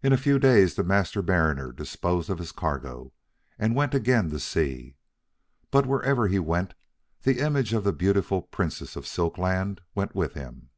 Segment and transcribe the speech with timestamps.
[0.00, 3.12] In a few days, the Master Mariner disposed of his cargo,
[3.58, 4.94] and went again to sea.
[5.72, 6.74] But wherever he went,
[7.22, 10.70] the image of the beautiful Princess of Silk Land went with him.